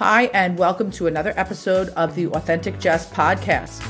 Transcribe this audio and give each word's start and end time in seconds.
Hi, 0.00 0.30
and 0.32 0.56
welcome 0.56 0.90
to 0.92 1.08
another 1.08 1.34
episode 1.36 1.90
of 1.90 2.14
the 2.14 2.28
Authentic 2.28 2.80
Jess 2.80 3.06
podcast. 3.10 3.84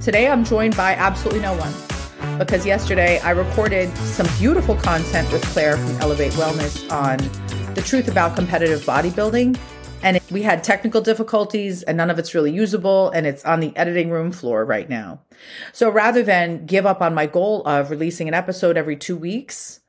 Today 0.00 0.26
I'm 0.26 0.42
joined 0.42 0.74
by 0.74 0.94
absolutely 0.94 1.42
no 1.42 1.54
one 1.54 2.38
because 2.38 2.64
yesterday 2.64 3.18
I 3.18 3.32
recorded 3.32 3.94
some 3.98 4.26
beautiful 4.38 4.74
content 4.74 5.30
with 5.30 5.44
Claire 5.48 5.76
from 5.76 6.00
Elevate 6.00 6.32
Wellness 6.32 6.90
on 6.90 7.18
the 7.74 7.82
truth 7.82 8.08
about 8.08 8.36
competitive 8.36 8.80
bodybuilding. 8.86 9.58
And 10.02 10.18
we 10.30 10.40
had 10.40 10.64
technical 10.64 11.02
difficulties, 11.02 11.82
and 11.82 11.98
none 11.98 12.08
of 12.08 12.18
it's 12.18 12.34
really 12.34 12.50
usable, 12.50 13.10
and 13.10 13.26
it's 13.26 13.44
on 13.44 13.60
the 13.60 13.76
editing 13.76 14.08
room 14.08 14.32
floor 14.32 14.64
right 14.64 14.88
now. 14.88 15.20
So 15.74 15.90
rather 15.90 16.22
than 16.22 16.64
give 16.64 16.86
up 16.86 17.02
on 17.02 17.14
my 17.14 17.26
goal 17.26 17.62
of 17.66 17.90
releasing 17.90 18.28
an 18.28 18.34
episode 18.34 18.78
every 18.78 18.96
two 18.96 19.18
weeks, 19.18 19.80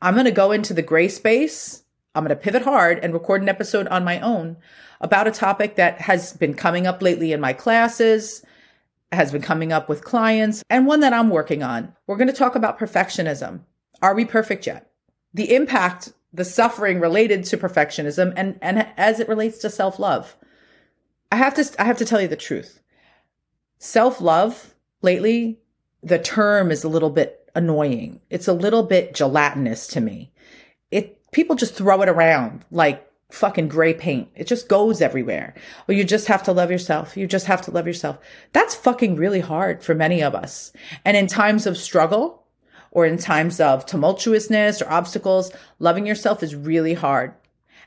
I'm 0.00 0.14
going 0.14 0.24
to 0.24 0.30
go 0.30 0.50
into 0.50 0.72
the 0.72 0.80
gray 0.80 1.08
space. 1.08 1.82
I'm 2.14 2.24
going 2.24 2.30
to 2.30 2.42
pivot 2.42 2.62
hard 2.62 3.00
and 3.00 3.12
record 3.12 3.42
an 3.42 3.50
episode 3.50 3.86
on 3.88 4.02
my 4.02 4.18
own 4.20 4.56
about 5.04 5.28
a 5.28 5.30
topic 5.30 5.76
that 5.76 6.00
has 6.00 6.32
been 6.32 6.54
coming 6.54 6.86
up 6.86 7.02
lately 7.02 7.32
in 7.32 7.40
my 7.40 7.52
classes, 7.52 8.42
has 9.12 9.30
been 9.30 9.42
coming 9.42 9.70
up 9.70 9.86
with 9.86 10.02
clients, 10.02 10.64
and 10.70 10.86
one 10.86 11.00
that 11.00 11.12
I'm 11.12 11.28
working 11.28 11.62
on. 11.62 11.94
We're 12.06 12.16
going 12.16 12.28
to 12.28 12.32
talk 12.32 12.54
about 12.54 12.78
perfectionism. 12.78 13.60
Are 14.00 14.14
we 14.14 14.24
perfect 14.24 14.66
yet? 14.66 14.90
The 15.34 15.54
impact, 15.54 16.14
the 16.32 16.44
suffering 16.44 17.00
related 17.00 17.44
to 17.44 17.58
perfectionism 17.58 18.32
and, 18.34 18.58
and 18.62 18.88
as 18.96 19.20
it 19.20 19.28
relates 19.28 19.58
to 19.58 19.70
self-love. 19.70 20.36
I 21.30 21.36
have 21.36 21.54
to 21.54 21.70
I 21.78 21.84
have 21.84 21.98
to 21.98 22.06
tell 22.06 22.22
you 22.22 22.28
the 22.28 22.34
truth. 22.34 22.80
Self-love 23.78 24.74
lately, 25.02 25.60
the 26.02 26.18
term 26.18 26.70
is 26.70 26.82
a 26.82 26.88
little 26.88 27.10
bit 27.10 27.50
annoying. 27.54 28.22
It's 28.30 28.48
a 28.48 28.54
little 28.54 28.84
bit 28.84 29.14
gelatinous 29.14 29.86
to 29.88 30.00
me. 30.00 30.32
It 30.90 31.30
people 31.32 31.56
just 31.56 31.74
throw 31.74 32.00
it 32.00 32.08
around 32.08 32.64
like 32.70 33.06
fucking 33.34 33.68
gray 33.68 33.92
paint. 33.92 34.28
It 34.34 34.46
just 34.46 34.68
goes 34.68 35.00
everywhere. 35.00 35.54
Well, 35.86 35.96
you 35.96 36.04
just 36.04 36.28
have 36.28 36.42
to 36.44 36.52
love 36.52 36.70
yourself. 36.70 37.16
You 37.16 37.26
just 37.26 37.46
have 37.46 37.62
to 37.62 37.70
love 37.70 37.86
yourself. 37.86 38.18
That's 38.52 38.74
fucking 38.74 39.16
really 39.16 39.40
hard 39.40 39.82
for 39.82 39.94
many 39.94 40.22
of 40.22 40.34
us. 40.34 40.72
And 41.04 41.16
in 41.16 41.26
times 41.26 41.66
of 41.66 41.76
struggle 41.76 42.44
or 42.90 43.04
in 43.06 43.18
times 43.18 43.60
of 43.60 43.84
tumultuousness 43.86 44.80
or 44.80 44.90
obstacles, 44.90 45.50
loving 45.78 46.06
yourself 46.06 46.42
is 46.42 46.54
really 46.54 46.94
hard. 46.94 47.34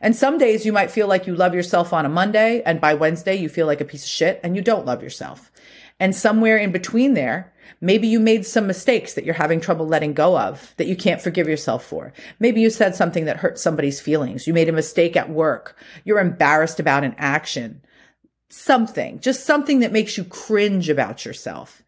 And 0.02 0.16
some 0.16 0.38
days 0.38 0.66
you 0.66 0.74
might 0.74 0.92
feel 0.92 1.08
like 1.08 1.26
you 1.26 1.36
love 1.36 1.56
yourself 1.56 1.94
on 1.94 2.06
a 2.06 2.10
Monday 2.10 2.62
and 2.66 2.80
by 2.80 2.94
Wednesday 2.94 3.36
you 3.36 3.50
feel 3.50 3.66
like 3.66 3.82
a 3.82 3.86
piece 3.86 4.04
of 4.04 4.10
shit 4.10 4.40
and 4.44 4.56
you 4.56 4.62
don't 4.62 4.86
love 4.86 5.02
yourself. 5.02 5.52
And 6.00 6.16
somewhere 6.16 6.58
in 6.58 6.72
between 6.72 7.14
there, 7.14 7.54
Maybe 7.80 8.08
you 8.08 8.20
made 8.20 8.46
some 8.46 8.66
mistakes 8.66 9.14
that 9.14 9.24
you're 9.24 9.36
having 9.36 9.62
trouble 9.62 9.88
letting 9.88 10.14
go 10.14 10.38
of 10.38 10.74
that 10.78 10.88
you 10.88 10.96
can't 10.96 11.22
forgive 11.22 11.48
yourself 11.48 11.86
for. 11.86 12.14
Maybe 12.40 12.62
you 12.62 12.70
said 12.70 12.96
something 12.96 13.26
that 13.26 13.38
hurt 13.38 13.60
somebody's 13.60 14.02
feelings. 14.02 14.48
You 14.48 14.54
made 14.54 14.70
a 14.70 14.74
mistake 14.74 15.16
at 15.16 15.30
work. 15.30 15.78
You're 16.04 16.20
embarrassed 16.20 16.80
about 16.80 17.04
an 17.04 17.16
action. 17.18 17.82
Something, 18.50 19.20
just 19.20 19.46
something 19.46 19.80
that 19.80 19.92
makes 19.92 20.18
you 20.18 20.24
cringe 20.24 20.90
about 20.90 21.26
yourself. 21.26 21.84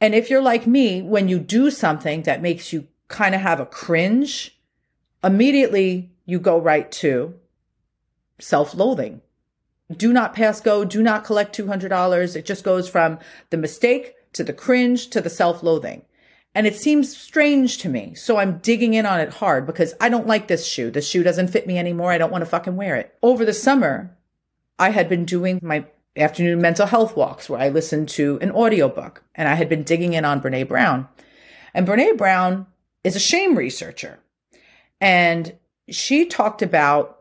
And 0.00 0.14
if 0.14 0.30
you're 0.30 0.42
like 0.42 0.66
me, 0.66 1.02
when 1.02 1.28
you 1.28 1.38
do 1.38 1.70
something 1.70 2.22
that 2.22 2.42
makes 2.42 2.72
you 2.72 2.86
kind 3.08 3.34
of 3.34 3.40
have 3.40 3.58
a 3.58 3.66
cringe, 3.66 4.56
immediately 5.24 6.12
you 6.26 6.38
go 6.38 6.58
right 6.58 6.90
to 6.92 7.34
self 8.38 8.74
loathing. 8.74 9.22
Do 9.94 10.12
not 10.12 10.34
pass 10.34 10.60
go. 10.60 10.84
Do 10.84 11.02
not 11.02 11.24
collect 11.24 11.56
$200. 11.56 12.36
It 12.36 12.44
just 12.44 12.64
goes 12.64 12.88
from 12.88 13.18
the 13.50 13.56
mistake 13.56 14.14
to 14.32 14.42
the 14.42 14.52
cringe 14.52 15.08
to 15.10 15.20
the 15.20 15.30
self 15.30 15.62
loathing. 15.62 16.02
And 16.54 16.66
it 16.66 16.74
seems 16.74 17.14
strange 17.14 17.78
to 17.78 17.88
me. 17.88 18.14
So 18.14 18.38
I'm 18.38 18.58
digging 18.58 18.94
in 18.94 19.04
on 19.04 19.20
it 19.20 19.28
hard 19.28 19.66
because 19.66 19.94
I 20.00 20.08
don't 20.08 20.26
like 20.26 20.48
this 20.48 20.66
shoe. 20.66 20.90
The 20.90 21.02
shoe 21.02 21.22
doesn't 21.22 21.48
fit 21.48 21.66
me 21.66 21.78
anymore. 21.78 22.12
I 22.12 22.18
don't 22.18 22.32
want 22.32 22.42
to 22.42 22.50
fucking 22.50 22.76
wear 22.76 22.96
it. 22.96 23.14
Over 23.22 23.44
the 23.44 23.52
summer, 23.52 24.16
I 24.78 24.90
had 24.90 25.08
been 25.08 25.26
doing 25.26 25.60
my 25.62 25.84
afternoon 26.16 26.62
mental 26.62 26.86
health 26.86 27.14
walks 27.14 27.50
where 27.50 27.60
I 27.60 27.68
listened 27.68 28.08
to 28.10 28.38
an 28.40 28.50
audiobook 28.52 29.22
and 29.34 29.48
I 29.48 29.54
had 29.54 29.68
been 29.68 29.82
digging 29.82 30.14
in 30.14 30.24
on 30.24 30.40
Brené 30.40 30.66
Brown. 30.66 31.08
And 31.74 31.86
Brené 31.86 32.16
Brown 32.16 32.66
is 33.04 33.16
a 33.16 33.20
shame 33.20 33.56
researcher. 33.56 34.18
And 34.98 35.54
she 35.90 36.24
talked 36.24 36.62
about 36.62 37.15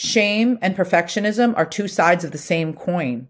shame 0.00 0.58
and 0.62 0.76
perfectionism 0.76 1.54
are 1.56 1.66
two 1.66 1.86
sides 1.86 2.24
of 2.24 2.32
the 2.32 2.38
same 2.38 2.72
coin 2.72 3.28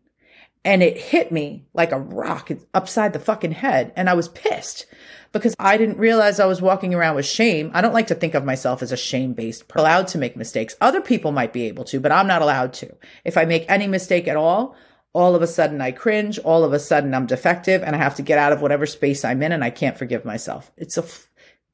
and 0.64 0.82
it 0.82 0.98
hit 0.98 1.32
me 1.32 1.64
like 1.72 1.92
a 1.92 1.98
rock 1.98 2.50
upside 2.74 3.12
the 3.12 3.18
fucking 3.18 3.52
head. 3.52 3.92
And 3.96 4.10
I 4.10 4.14
was 4.14 4.28
pissed 4.28 4.86
because 5.32 5.54
I 5.58 5.76
didn't 5.76 5.98
realize 5.98 6.38
I 6.38 6.46
was 6.46 6.60
walking 6.60 6.94
around 6.94 7.16
with 7.16 7.26
shame. 7.26 7.70
I 7.72 7.80
don't 7.80 7.94
like 7.94 8.08
to 8.08 8.14
think 8.14 8.34
of 8.34 8.44
myself 8.44 8.82
as 8.82 8.92
a 8.92 8.96
shame 8.96 9.32
based 9.32 9.68
person, 9.68 9.80
allowed 9.80 10.08
to 10.08 10.18
make 10.18 10.36
mistakes. 10.36 10.76
Other 10.80 11.00
people 11.00 11.32
might 11.32 11.52
be 11.52 11.66
able 11.66 11.84
to, 11.84 12.00
but 12.00 12.12
I'm 12.12 12.26
not 12.26 12.42
allowed 12.42 12.72
to. 12.74 12.94
If 13.24 13.38
I 13.38 13.46
make 13.46 13.64
any 13.68 13.86
mistake 13.86 14.28
at 14.28 14.36
all, 14.36 14.76
all 15.12 15.34
of 15.34 15.42
a 15.42 15.46
sudden 15.46 15.80
I 15.80 15.92
cringe. 15.92 16.38
All 16.38 16.62
of 16.62 16.72
a 16.72 16.78
sudden 16.78 17.14
I'm 17.14 17.26
defective 17.26 17.82
and 17.82 17.96
I 17.96 17.98
have 17.98 18.16
to 18.16 18.22
get 18.22 18.38
out 18.38 18.52
of 18.52 18.60
whatever 18.60 18.86
space 18.86 19.24
I'm 19.24 19.42
in 19.42 19.52
and 19.52 19.64
I 19.64 19.70
can't 19.70 19.98
forgive 19.98 20.24
myself. 20.24 20.70
It's 20.76 20.98
a, 20.98 21.04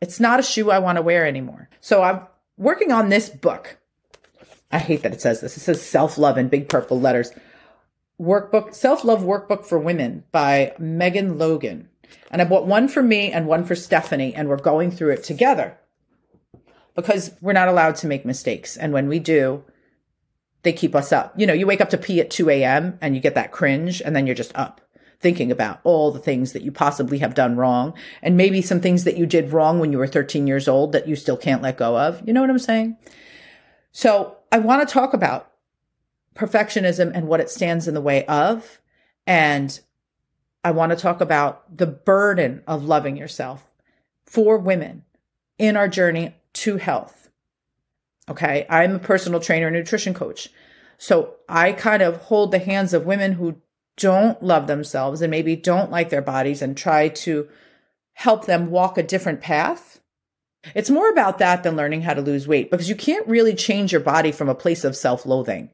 it's 0.00 0.20
not 0.20 0.40
a 0.40 0.44
shoe 0.44 0.70
I 0.70 0.78
want 0.78 0.96
to 0.96 1.02
wear 1.02 1.26
anymore. 1.26 1.68
So 1.80 2.02
I'm 2.02 2.20
working 2.56 2.92
on 2.92 3.08
this 3.08 3.28
book. 3.28 3.78
I 4.70 4.78
hate 4.78 5.02
that 5.02 5.12
it 5.12 5.20
says 5.20 5.40
this. 5.40 5.56
It 5.56 5.60
says 5.60 5.80
self 5.80 6.18
love 6.18 6.38
in 6.38 6.48
big 6.48 6.68
purple 6.68 7.00
letters 7.00 7.32
workbook, 8.20 8.74
self 8.74 9.04
love 9.04 9.22
workbook 9.22 9.64
for 9.64 9.78
women 9.78 10.24
by 10.32 10.72
Megan 10.78 11.38
Logan. 11.38 11.88
And 12.30 12.40
I 12.40 12.44
bought 12.44 12.66
one 12.66 12.88
for 12.88 13.02
me 13.02 13.32
and 13.32 13.46
one 13.46 13.64
for 13.64 13.74
Stephanie, 13.74 14.34
and 14.34 14.48
we're 14.48 14.56
going 14.56 14.90
through 14.90 15.10
it 15.10 15.24
together 15.24 15.76
because 16.94 17.32
we're 17.40 17.52
not 17.52 17.68
allowed 17.68 17.96
to 17.96 18.06
make 18.06 18.24
mistakes. 18.24 18.76
And 18.76 18.92
when 18.92 19.08
we 19.08 19.18
do, 19.18 19.64
they 20.62 20.72
keep 20.72 20.94
us 20.94 21.12
up. 21.12 21.34
You 21.36 21.46
know, 21.46 21.52
you 21.52 21.66
wake 21.66 21.80
up 21.80 21.90
to 21.90 21.98
pee 21.98 22.20
at 22.20 22.30
2 22.30 22.48
a.m. 22.50 22.98
and 23.00 23.14
you 23.14 23.20
get 23.20 23.34
that 23.34 23.52
cringe, 23.52 24.00
and 24.00 24.14
then 24.14 24.26
you're 24.26 24.34
just 24.34 24.56
up 24.56 24.80
thinking 25.18 25.50
about 25.50 25.80
all 25.82 26.12
the 26.12 26.18
things 26.18 26.52
that 26.52 26.60
you 26.60 26.70
possibly 26.70 27.18
have 27.18 27.34
done 27.34 27.56
wrong 27.56 27.94
and 28.20 28.36
maybe 28.36 28.60
some 28.60 28.82
things 28.82 29.04
that 29.04 29.16
you 29.16 29.24
did 29.24 29.50
wrong 29.50 29.80
when 29.80 29.90
you 29.90 29.96
were 29.96 30.06
13 30.06 30.46
years 30.46 30.68
old 30.68 30.92
that 30.92 31.08
you 31.08 31.16
still 31.16 31.38
can't 31.38 31.62
let 31.62 31.78
go 31.78 31.98
of. 31.98 32.22
You 32.26 32.34
know 32.34 32.42
what 32.42 32.50
I'm 32.50 32.58
saying? 32.58 32.98
So 33.96 34.36
I 34.52 34.58
want 34.58 34.86
to 34.86 34.92
talk 34.92 35.14
about 35.14 35.50
perfectionism 36.34 37.12
and 37.14 37.28
what 37.28 37.40
it 37.40 37.48
stands 37.48 37.88
in 37.88 37.94
the 37.94 38.00
way 38.02 38.26
of. 38.26 38.82
And 39.26 39.80
I 40.62 40.72
want 40.72 40.90
to 40.90 40.96
talk 40.96 41.22
about 41.22 41.74
the 41.74 41.86
burden 41.86 42.62
of 42.66 42.84
loving 42.84 43.16
yourself 43.16 43.66
for 44.26 44.58
women 44.58 45.04
in 45.56 45.78
our 45.78 45.88
journey 45.88 46.34
to 46.52 46.76
health. 46.76 47.30
Okay. 48.28 48.66
I'm 48.68 48.96
a 48.96 48.98
personal 48.98 49.40
trainer 49.40 49.68
and 49.68 49.76
nutrition 49.76 50.12
coach. 50.12 50.50
So 50.98 51.36
I 51.48 51.72
kind 51.72 52.02
of 52.02 52.18
hold 52.18 52.50
the 52.50 52.58
hands 52.58 52.92
of 52.92 53.06
women 53.06 53.32
who 53.32 53.62
don't 53.96 54.42
love 54.42 54.66
themselves 54.66 55.22
and 55.22 55.30
maybe 55.30 55.56
don't 55.56 55.90
like 55.90 56.10
their 56.10 56.20
bodies 56.20 56.60
and 56.60 56.76
try 56.76 57.08
to 57.08 57.48
help 58.12 58.44
them 58.44 58.70
walk 58.70 58.98
a 58.98 59.02
different 59.02 59.40
path. 59.40 60.02
It's 60.74 60.90
more 60.90 61.10
about 61.10 61.38
that 61.38 61.62
than 61.62 61.76
learning 61.76 62.02
how 62.02 62.14
to 62.14 62.20
lose 62.20 62.48
weight 62.48 62.70
because 62.70 62.88
you 62.88 62.96
can't 62.96 63.26
really 63.26 63.54
change 63.54 63.92
your 63.92 64.00
body 64.00 64.32
from 64.32 64.48
a 64.48 64.54
place 64.54 64.84
of 64.84 64.96
self 64.96 65.26
loathing. 65.26 65.70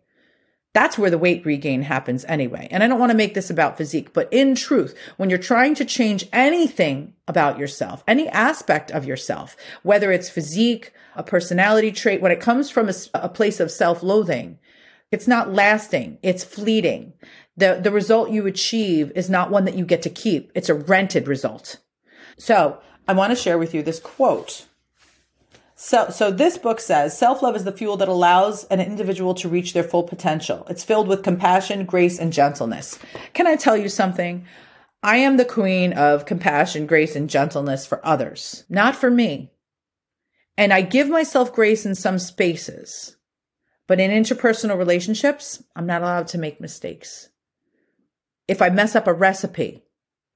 That's 0.75 0.97
where 0.97 1.10
the 1.10 1.19
weight 1.19 1.44
regain 1.44 1.82
happens 1.82 2.25
anyway. 2.26 2.66
And 2.70 2.82
I 2.82 2.88
don't 2.88 2.98
want 2.98 3.12
to 3.12 3.16
make 3.16 3.34
this 3.34 3.50
about 3.50 3.76
physique, 3.76 4.14
but 4.14 4.32
in 4.32 4.54
truth, 4.54 4.97
when 5.19 5.28
you're 5.28 5.38
trying 5.38 5.75
to 5.75 5.84
change 5.84 6.26
anything 6.32 7.12
about 7.28 7.58
yourself, 7.58 8.03
any 8.08 8.26
aspect 8.28 8.91
of 8.91 9.04
yourself, 9.04 9.54
whether 9.82 10.10
it's 10.10 10.30
physique, 10.30 10.92
a 11.14 11.22
personality 11.22 11.92
trait, 11.92 12.22
when 12.22 12.32
it 12.32 12.41
comes 12.41 12.70
from 12.70 12.88
a, 12.88 12.94
a 13.12 13.28
place 13.28 13.60
of 13.60 13.70
self-loathing, 13.70 14.59
it's 15.10 15.28
not 15.28 15.53
lasting. 15.53 16.19
It's 16.22 16.42
fleeting. 16.42 17.12
The, 17.54 17.78
the 17.82 17.91
result 17.91 18.30
you 18.30 18.47
achieve 18.47 19.12
is 19.14 19.28
not 19.28 19.50
one 19.50 19.66
that 19.66 19.76
you 19.76 19.84
get 19.84 20.00
to 20.03 20.10
keep. 20.10 20.50
It's 20.54 20.70
a 20.70 20.74
rented 20.74 21.28
result. 21.28 21.80
So 22.38 22.80
I 23.06 23.12
want 23.12 23.30
to 23.30 23.36
share 23.36 23.59
with 23.59 23.74
you 23.74 23.82
this 23.82 24.00
quote 24.00 24.66
so, 25.84 26.10
so 26.10 26.31
this 26.31 26.59
book 26.59 26.78
says 26.78 27.19
self-love 27.19 27.56
is 27.56 27.65
the 27.65 27.72
fuel 27.72 27.97
that 27.97 28.09
allows 28.09 28.62
an 28.66 28.81
individual 28.81 29.34
to 29.34 29.48
reach 29.48 29.72
their 29.72 29.82
full 29.82 30.04
potential. 30.04 30.65
It's 30.70 30.84
filled 30.84 31.09
with 31.09 31.24
compassion, 31.24 31.86
grace, 31.86 32.21
and 32.21 32.33
gentleness. 32.33 33.01
Can 33.34 33.48
I 33.48 33.57
tell 33.57 33.77
you 33.77 33.89
something? 33.89 34.47
I 35.03 35.16
am 35.16 35.39
the 35.39 35.45
queen 35.45 35.92
of 35.92 36.24
compassion, 36.24 36.86
grace, 36.86 37.16
and 37.16 37.28
gentleness 37.28 37.84
for 37.84 38.01
others, 38.07 38.62
not 38.68 38.95
for 38.95 39.10
me. 39.10 39.51
And 40.57 40.72
I 40.72 40.83
give 40.83 41.09
myself 41.09 41.53
grace 41.53 41.84
in 41.84 41.97
some 41.97 42.21
spaces, 42.21 43.16
but 43.89 43.98
in 43.98 44.12
interpersonal 44.12 44.78
relationships, 44.78 45.65
I'm 45.74 45.86
not 45.86 46.03
allowed 46.03 46.28
to 46.28 46.39
make 46.39 46.60
mistakes. 46.60 47.30
If 48.47 48.62
I 48.62 48.68
mess 48.68 48.95
up 48.95 49.09
a 49.09 49.12
recipe, 49.12 49.83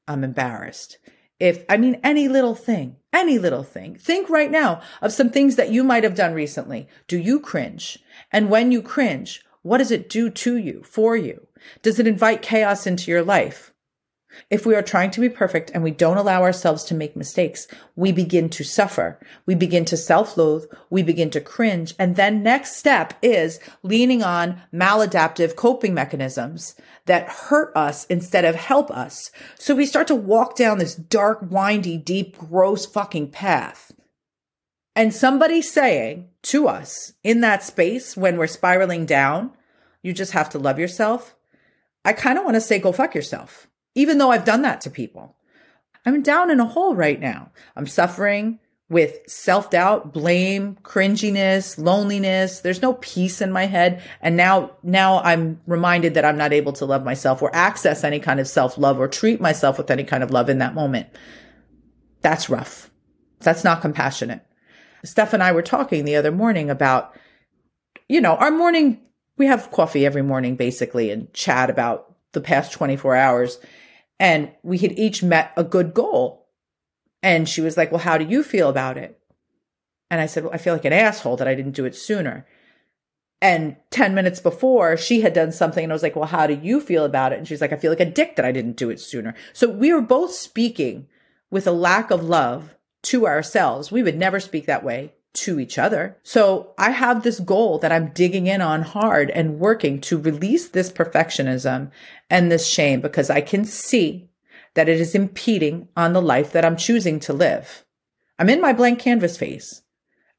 I'm 0.09 0.25
embarrassed. 0.25 0.99
If, 1.39 1.65
I 1.69 1.77
mean, 1.77 2.01
any 2.03 2.29
little 2.29 2.55
thing, 2.55 2.97
any 3.13 3.39
little 3.39 3.63
thing. 3.63 3.97
Think 3.97 4.31
right 4.31 4.51
now 4.51 4.81
of 5.03 5.13
some 5.13 5.31
things 5.31 5.57
that 5.57 5.71
you 5.71 5.85
might 5.85 6.05
have 6.05 6.15
done 6.15 6.33
recently. 6.33 6.89
Do 7.09 7.19
you 7.19 7.41
cringe? 7.41 7.99
And 8.33 8.51
when 8.51 8.73
you 8.73 8.83
cringe, 8.83 9.45
what 9.63 9.79
does 9.79 9.91
it 9.91 10.09
do 10.09 10.31
to 10.31 10.57
you, 10.57 10.83
for 10.85 11.17
you? 11.17 11.47
Does 11.83 11.99
it 11.99 12.07
invite 12.07 12.43
chaos 12.43 12.87
into 12.87 13.11
your 13.11 13.23
life? 13.23 13.73
If 14.51 14.67
we 14.67 14.75
are 14.75 14.83
trying 14.83 15.11
to 15.13 15.21
be 15.21 15.29
perfect 15.29 15.71
and 15.73 15.83
we 15.83 15.91
don't 15.91 16.17
allow 16.17 16.43
ourselves 16.43 16.85
to 16.85 16.95
make 16.95 17.17
mistakes, 17.17 17.67
we 17.95 18.13
begin 18.13 18.49
to 18.51 18.65
suffer. 18.65 19.19
We 19.47 19.55
begin 19.55 19.85
to 19.87 19.97
self-loathe. 19.97 20.65
We 20.91 21.03
begin 21.03 21.31
to 21.31 21.41
cringe. 21.41 21.95
And 21.99 22.17
then 22.17 22.43
next 22.43 22.77
step 22.77 23.15
is 23.23 23.59
leaning 23.83 24.23
on 24.23 24.63
maladaptive 24.73 25.57
coping 25.57 25.95
mechanisms 25.95 26.75
that 27.07 27.29
hurt 27.29 27.77
us 27.77 28.05
instead 28.07 28.45
of 28.45 28.55
help 28.55 28.91
us. 28.91 29.31
So 29.59 29.75
we 29.75 29.87
start 29.87 30.07
to 30.09 30.15
walk 30.15 30.57
down 30.57 30.79
this 30.79 30.95
dark, 30.95 31.41
windy, 31.43 31.97
deep, 31.97 32.37
gross 32.37 32.87
fucking 32.87 33.31
path. 33.31 33.93
And 34.95 35.15
somebody 35.15 35.61
saying 35.61 36.29
to 36.45 36.69
us 36.69 37.13
in 37.23 37.43
that 37.43 37.63
space 37.63 38.17
when 38.17 38.37
we're 38.37 38.47
spiraling 38.47 39.05
down, 39.05 39.53
you 40.03 40.13
just 40.13 40.33
have 40.33 40.49
to 40.51 40.59
love 40.59 40.79
yourself. 40.79 41.35
I 42.05 42.13
kind 42.13 42.39
of 42.39 42.45
want 42.45 42.55
to 42.55 42.61
say, 42.61 42.79
go 42.79 42.93
fuck 42.93 43.15
yourself 43.15 43.69
even 43.97 44.19
though 44.19 44.31
I've 44.31 44.45
done 44.45 44.63
that 44.63 44.83
to 44.83 44.91
people. 44.91 45.35
I'm 46.05 46.23
down 46.23 46.51
in 46.51 46.61
a 46.61 46.67
hole 46.67 46.95
right 46.95 47.19
now. 47.19 47.51
I'm 47.75 47.89
suffering 47.89 48.61
with 48.89 49.19
self 49.27 49.71
doubt, 49.71 50.13
blame, 50.13 50.77
cringiness, 50.85 51.83
loneliness. 51.83 52.61
There's 52.61 52.83
no 52.83 52.93
peace 52.95 53.41
in 53.41 53.51
my 53.51 53.67
head. 53.67 54.03
And 54.21 54.37
now, 54.37 54.77
now 54.85 55.19
I'm 55.21 55.61
reminded 55.67 56.15
that 56.15 56.25
I'm 56.25 56.37
not 56.37 56.53
able 56.53 56.73
to 56.75 56.85
love 56.85 57.05
myself 57.05 57.43
or 57.43 57.53
access 57.53 58.05
any 58.05 58.21
kind 58.21 58.39
of 58.39 58.47
self 58.47 58.79
love 58.79 59.01
or 59.01 59.09
treat 59.09 59.41
myself 59.41 59.79
with 59.79 59.91
any 59.91 60.05
kind 60.05 60.23
of 60.23 60.31
love 60.31 60.49
in 60.49 60.59
that 60.59 60.75
moment. 60.75 61.09
That's 62.21 62.49
rough. 62.49 62.91
That's 63.41 63.65
not 63.65 63.81
compassionate. 63.81 64.43
Steph 65.05 65.33
and 65.33 65.43
I 65.43 65.53
were 65.53 65.63
talking 65.63 66.05
the 66.05 66.17
other 66.17 66.33
morning 66.33 66.71
about, 66.71 67.17
you 68.09 68.21
know, 68.21 68.37
our 68.37 68.51
morning, 68.51 69.01
we 69.37 69.47
have 69.47 69.71
coffee 69.71 70.07
every 70.07 70.23
morning 70.23 70.57
basically 70.57 71.11
and 71.11 71.33
chat 71.33 71.71
about 71.71 72.16
the 72.37 72.41
past 72.41 72.73
24 72.73 73.17
hours 73.17 73.59
and 74.19 74.51
we 74.63 74.79
had 74.79 74.99
each 74.99 75.23
met 75.23 75.53
a 75.57 75.65
good 75.65 75.95
goal. 75.95 76.49
And 77.23 77.49
she 77.49 77.61
was 77.61 77.77
like, 77.77 77.91
Well, 77.91 78.01
how 78.01 78.19
do 78.19 78.25
you 78.25 78.43
feel 78.43 78.69
about 78.69 78.97
it? 78.97 79.19
And 80.11 80.21
I 80.21 80.27
said, 80.27 80.45
Well, 80.45 80.53
I 80.53 80.59
feel 80.59 80.75
like 80.75 80.85
an 80.85 80.93
asshole 80.93 81.37
that 81.37 81.49
I 81.49 81.55
didn't 81.55 81.75
do 81.75 81.85
it 81.85 81.95
sooner. 81.95 82.47
And 83.43 83.77
10 83.91 84.15
minutes 84.15 84.41
before, 84.41 84.97
she 84.97 85.21
had 85.21 85.35
done 85.35 85.53
something, 85.53 85.85
and 85.85 85.93
I 85.93 85.95
was 85.95 86.03
like, 86.03 86.17
Well, 86.17 86.27
how 86.27 86.47
do 86.47 86.55
you 86.55 86.81
feel 86.81 87.05
about 87.05 87.33
it? 87.33 87.39
And 87.39 87.49
she's 87.49 87.61
like, 87.61 87.73
I 87.73 87.77
feel 87.77 87.91
like 87.91 88.01
a 88.01 88.11
dick 88.11 88.37
that 88.37 88.45
I 88.45 88.53
didn't 88.53 88.77
do 88.77 88.91
it 88.91 89.01
sooner. 89.01 89.35
So 89.53 89.69
we 89.69 89.93
were 89.93 90.03
both 90.03 90.33
speaking 90.33 91.09
with 91.51 91.67
a 91.67 91.73
lack 91.73 92.11
of 92.11 92.25
love 92.25 92.75
to 93.05 93.27
ourselves. 93.27 93.91
We 93.91 94.03
would 94.03 94.17
never 94.17 94.41
speak 94.41 94.67
that 94.67 94.85
way 94.85 95.13
to 95.37 95.61
each 95.61 95.79
other. 95.79 96.17
So 96.23 96.75
I 96.79 96.91
have 96.91 97.23
this 97.23 97.41
goal 97.41 97.79
that 97.79 97.93
I'm 97.93 98.13
digging 98.13 98.47
in 98.47 98.61
on 98.61 98.83
hard 98.83 99.31
and 99.31 99.59
working 99.59 100.01
to 100.03 100.19
release 100.19 100.69
this 100.69 100.91
perfectionism 100.91 101.91
and 102.29 102.51
this 102.51 102.67
shame 102.67 103.01
because 103.01 103.31
I 103.31 103.41
can 103.41 103.65
see 103.65 104.29
that 104.75 104.89
it 104.89 105.01
is 105.01 105.15
impeding 105.15 105.89
on 105.97 106.13
the 106.13 106.23
life 106.23 106.53
that 106.53 106.65
I'm 106.65 106.77
choosing 106.77 107.21
to 107.21 107.33
live. 107.33 107.85
I'm 108.39 108.51
in 108.51 108.61
my 108.61 108.73
blank 108.73 108.99
canvas 108.99 109.37
phase. 109.37 109.83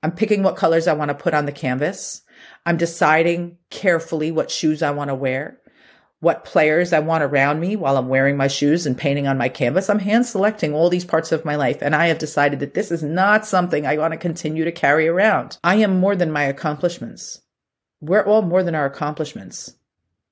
I'm 0.04 0.12
picking 0.12 0.44
what 0.44 0.56
colors 0.56 0.88
I 0.88 0.94
want 0.94 1.10
to 1.10 1.16
put 1.16 1.34
on 1.34 1.46
the 1.46 1.52
canvas. 1.52 2.22
I'm 2.66 2.78
deciding 2.78 3.58
carefully 3.70 4.32
what 4.32 4.52
shoes 4.52 4.84
I 4.84 4.92
want 4.92 5.10
to 5.10 5.16
wear 5.16 5.60
what 6.20 6.46
players 6.46 6.94
I 6.94 7.00
want 7.00 7.24
around 7.24 7.60
me 7.60 7.76
while 7.76 7.98
I'm 7.98 8.10
wearing 8.10 8.38
my 8.38 8.48
shoes 8.48 8.86
and 8.88 8.98
painting 8.98 9.28
on 9.28 9.38
my 9.38 9.50
canvas. 9.50 9.90
I'm 9.90 10.00
hand 10.00 10.26
selecting 10.26 10.74
all 10.74 10.90
these 10.90 11.06
parts 11.06 11.32
of 11.32 11.46
my 11.46 11.56
life. 11.56 11.82
And 11.82 11.96
I 11.96 12.08
have 12.08 12.18
decided 12.18 12.60
that 12.60 12.74
this 12.74 12.92
is 12.92 13.04
not 13.04 13.46
something 13.46 13.86
I 13.86 13.98
want 13.98 14.14
to 14.14 14.18
continue 14.18 14.66
to 14.66 14.72
carry 14.72 15.08
around. 15.08 15.60
I 15.64 15.76
am 15.76 16.00
more 16.00 16.16
than 16.16 16.32
my 16.32 16.44
accomplishments. 16.44 17.42
We're 18.02 18.26
all 18.26 18.42
more 18.42 18.64
than 18.64 18.74
our 18.74 18.86
accomplishments. 18.86 19.76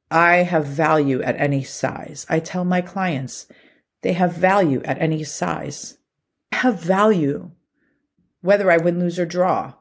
I 0.10 0.38
have 0.38 0.66
value 0.66 1.22
at 1.22 1.40
any 1.40 1.64
size. 1.64 2.26
I 2.30 2.40
tell 2.40 2.66
my 2.66 2.82
clients 2.82 3.48
they 4.02 4.14
have 4.14 4.34
value 4.34 4.82
at 4.84 5.02
any 5.02 5.24
size. 5.24 5.98
I 6.52 6.58
have 6.58 6.82
value 6.82 7.52
whether 8.42 8.72
I 8.72 8.78
win, 8.78 9.00
lose, 9.00 9.18
or 9.18 9.26
draw. 9.26 9.74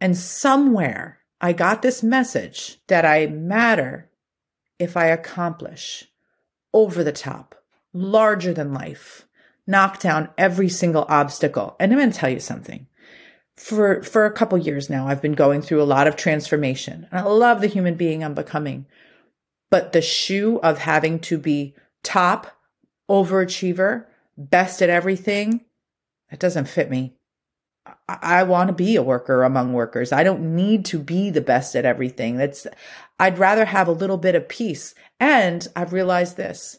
And 0.00 0.16
somewhere 0.16 1.20
I 1.40 1.54
got 1.54 1.80
this 1.80 2.02
message 2.02 2.78
that 2.88 3.06
I 3.06 3.26
matter 3.26 4.09
if 4.80 4.96
I 4.96 5.06
accomplish 5.06 6.08
over 6.72 7.04
the 7.04 7.12
top, 7.12 7.54
larger 7.92 8.52
than 8.52 8.72
life, 8.72 9.26
knock 9.66 10.00
down 10.00 10.30
every 10.38 10.68
single 10.68 11.04
obstacle. 11.08 11.76
And 11.78 11.92
I'm 11.92 11.98
going 11.98 12.10
to 12.10 12.18
tell 12.18 12.30
you 12.30 12.40
something. 12.40 12.86
For, 13.56 14.02
for 14.02 14.24
a 14.24 14.32
couple 14.32 14.56
years 14.56 14.88
now, 14.88 15.06
I've 15.06 15.20
been 15.20 15.34
going 15.34 15.60
through 15.60 15.82
a 15.82 15.84
lot 15.84 16.06
of 16.06 16.16
transformation. 16.16 17.06
And 17.10 17.20
I 17.20 17.22
love 17.22 17.60
the 17.60 17.66
human 17.66 17.94
being 17.94 18.24
I'm 18.24 18.34
becoming. 18.34 18.86
But 19.70 19.92
the 19.92 20.00
shoe 20.00 20.58
of 20.62 20.78
having 20.78 21.20
to 21.20 21.36
be 21.36 21.74
top, 22.02 22.58
overachiever, 23.08 24.06
best 24.36 24.80
at 24.80 24.88
everything, 24.88 25.66
it 26.30 26.40
doesn't 26.40 26.68
fit 26.68 26.90
me. 26.90 27.14
I, 28.08 28.42
want 28.42 28.68
to 28.68 28.74
be 28.74 28.96
a 28.96 29.02
worker 29.02 29.42
among 29.42 29.72
workers. 29.72 30.12
I 30.12 30.24
don't 30.24 30.54
need 30.54 30.84
to 30.86 30.98
be 30.98 31.30
the 31.30 31.40
best 31.40 31.74
at 31.76 31.84
everything. 31.84 32.36
That's 32.36 32.66
I'd 33.18 33.38
rather 33.38 33.64
have 33.64 33.88
a 33.88 33.92
little 33.92 34.18
bit 34.18 34.34
of 34.34 34.48
peace. 34.48 34.94
And 35.18 35.66
I've 35.76 35.92
realized 35.92 36.36
this 36.36 36.78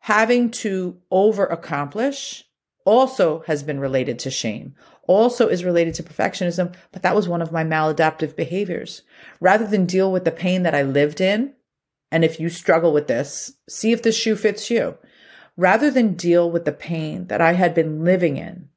having 0.00 0.50
to 0.50 0.98
over 1.10 1.44
accomplish 1.46 2.44
also 2.84 3.40
has 3.46 3.62
been 3.62 3.78
related 3.78 4.18
to 4.18 4.30
shame, 4.30 4.74
also 5.06 5.48
is 5.48 5.64
related 5.64 5.94
to 5.94 6.02
perfectionism, 6.02 6.74
but 6.92 7.02
that 7.02 7.14
was 7.14 7.28
one 7.28 7.42
of 7.42 7.52
my 7.52 7.62
maladaptive 7.62 8.34
behaviors. 8.34 9.02
Rather 9.40 9.66
than 9.66 9.84
deal 9.84 10.10
with 10.10 10.24
the 10.24 10.30
pain 10.30 10.62
that 10.62 10.74
I 10.74 10.82
lived 10.82 11.20
in, 11.20 11.52
and 12.10 12.24
if 12.24 12.40
you 12.40 12.48
struggle 12.48 12.92
with 12.92 13.06
this, 13.06 13.52
see 13.68 13.92
if 13.92 14.02
this 14.02 14.16
shoe 14.16 14.36
fits 14.36 14.70
you. 14.70 14.96
Rather 15.58 15.90
than 15.90 16.14
deal 16.14 16.50
with 16.50 16.64
the 16.64 16.72
pain 16.72 17.26
that 17.26 17.42
I 17.42 17.52
had 17.52 17.74
been 17.74 18.04
living 18.04 18.38
in, 18.38 18.70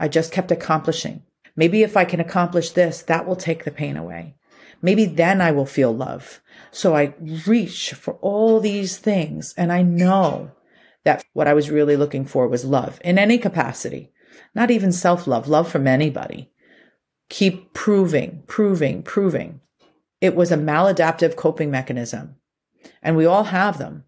I 0.00 0.08
just 0.08 0.32
kept 0.32 0.50
accomplishing. 0.50 1.22
Maybe 1.54 1.82
if 1.82 1.96
I 1.96 2.04
can 2.04 2.20
accomplish 2.20 2.70
this, 2.70 3.02
that 3.02 3.26
will 3.26 3.36
take 3.36 3.64
the 3.64 3.70
pain 3.70 3.96
away. 3.96 4.34
Maybe 4.82 5.04
then 5.04 5.40
I 5.42 5.52
will 5.52 5.66
feel 5.66 5.94
love. 5.94 6.40
So 6.70 6.96
I 6.96 7.14
reach 7.46 7.92
for 7.92 8.14
all 8.14 8.60
these 8.60 8.96
things 8.96 9.54
and 9.58 9.70
I 9.70 9.82
know 9.82 10.52
that 11.04 11.24
what 11.34 11.46
I 11.46 11.54
was 11.54 11.70
really 11.70 11.96
looking 11.96 12.24
for 12.24 12.48
was 12.48 12.64
love 12.64 12.98
in 13.04 13.18
any 13.18 13.36
capacity, 13.36 14.10
not 14.54 14.70
even 14.70 14.90
self 14.90 15.26
love, 15.26 15.48
love 15.48 15.70
from 15.70 15.86
anybody. 15.86 16.50
Keep 17.28 17.74
proving, 17.74 18.42
proving, 18.46 19.02
proving. 19.02 19.60
It 20.20 20.34
was 20.34 20.50
a 20.50 20.56
maladaptive 20.56 21.36
coping 21.36 21.70
mechanism. 21.70 22.36
And 23.02 23.16
we 23.16 23.26
all 23.26 23.44
have 23.44 23.78
them. 23.78 24.04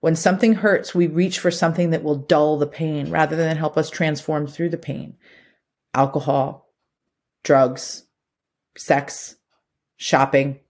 When 0.00 0.14
something 0.14 0.54
hurts, 0.54 0.94
we 0.94 1.06
reach 1.08 1.40
for 1.40 1.50
something 1.50 1.90
that 1.90 2.04
will 2.04 2.14
dull 2.14 2.56
the 2.56 2.66
pain 2.66 3.10
rather 3.10 3.34
than 3.36 3.56
help 3.56 3.76
us 3.76 3.90
transform 3.90 4.46
through 4.46 4.70
the 4.70 4.78
pain. 4.78 5.16
Alcohol, 5.92 6.72
drugs, 7.42 8.04
sex, 8.76 9.36
shopping, 9.96 10.60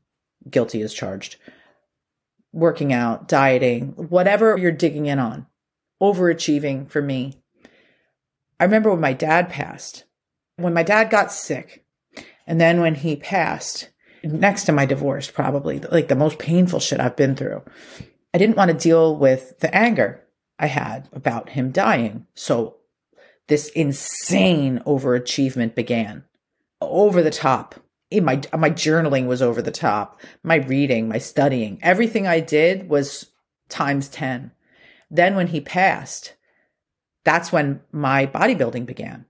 guilty 0.49 0.81
as 0.81 0.95
charged, 0.95 1.37
working 2.53 2.93
out, 2.93 3.29
dieting, 3.29 3.89
whatever 3.97 4.57
you're 4.57 4.73
digging 4.73 5.07
in 5.07 5.19
on, 5.19 5.47
overachieving 6.01 6.89
for 6.89 7.03
me. 7.03 7.43
I 8.59 8.65
remember 8.65 8.91
when 8.91 9.01
my 9.01 9.13
dad 9.13 9.51
passed, 9.51 10.05
when 10.57 10.73
my 10.73 10.83
dad 10.83 11.11
got 11.11 11.31
sick, 11.31 11.85
and 12.47 12.59
then 12.59 12.81
when 12.81 12.95
he 12.95 13.15
passed, 13.15 13.91
next 14.25 14.65
to 14.65 14.73
my 14.73 14.87
divorce, 14.87 15.31
probably 15.31 15.81
like 15.81 16.09
the 16.09 16.17
most 16.17 16.39
painful 16.39 16.81
shit 16.81 16.99
I've 16.99 17.17
been 17.17 17.37
through. 17.37 17.63
I 18.35 18.39
didn't 18.39 18.57
want 18.57 18.71
to 18.71 18.77
deal 18.77 19.17
with 19.17 19.59
the 19.61 19.75
anger 19.75 20.25
I 20.59 20.67
had 20.67 21.09
about 21.13 21.51
him 21.51 21.71
dying. 21.71 22.27
So 22.35 22.77
this 23.47 23.69
insane 23.71 24.81
overachievement 24.87 25.75
began 25.75 26.25
over 26.81 27.23
the 27.23 27.31
top 27.31 27.81
my 28.13 28.41
my 28.57 28.71
journaling 28.71 29.27
was 29.27 29.43
over 29.43 29.61
the 29.61 29.71
top. 29.71 30.21
My 30.43 30.57
reading, 30.57 31.09
my 31.09 31.19
studying, 31.19 31.79
everything 31.83 32.27
I 32.27 32.41
did 32.41 32.89
was 32.89 33.27
times 33.69 34.09
10. 34.09 34.53
Then 35.11 35.37
when 35.37 35.49
he 35.49 35.61
passed, 35.61 36.35
that's 37.25 37.53
when 37.53 37.81
my 37.93 38.27
bodybuilding 38.27 38.87
began. 38.87 39.27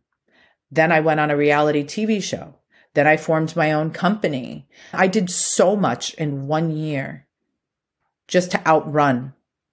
Then 0.70 0.92
I 0.92 1.00
went 1.00 1.20
on 1.20 1.30
a 1.30 1.36
reality 1.36 1.84
TV 1.84 2.22
show. 2.22 2.54
Then 2.94 3.06
I 3.06 3.16
formed 3.16 3.56
my 3.56 3.72
own 3.72 3.90
company. 3.90 4.68
I 4.92 5.08
did 5.08 5.30
so 5.30 5.76
much 5.76 6.14
in 6.14 6.46
one 6.46 6.70
year 6.70 7.26
just 8.28 8.50
to 8.52 8.66
outrun 8.66 9.32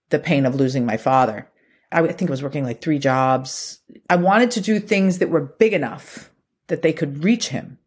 the 0.10 0.20
pain 0.20 0.46
of 0.46 0.56
losing 0.56 0.86
my 0.86 0.98
father. 0.98 1.48
I 1.92 2.08
think 2.08 2.30
I 2.30 2.32
was 2.32 2.44
working 2.44 2.64
like 2.64 2.82
three 2.82 3.00
jobs. 3.00 3.80
I 4.10 4.16
wanted 4.16 4.52
to 4.52 4.62
do 4.62 4.80
things 4.80 5.20
that 5.20 5.30
were 5.30 5.42
big 5.42 5.74
enough 5.74 6.32
that 6.68 6.82
they 6.82 6.94
could 6.94 7.24
reach 7.24 7.50
him 7.50 7.78